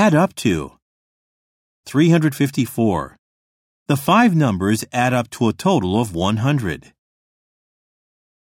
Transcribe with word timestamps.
add 0.00 0.14
up 0.14 0.34
to? 0.34 0.72
354. 1.84 3.16
The 3.86 3.96
five 3.98 4.34
numbers 4.34 4.82
add 4.94 5.12
up 5.12 5.28
to 5.36 5.48
a 5.48 5.52
total 5.52 6.00
of 6.00 6.14
100. 6.14 6.94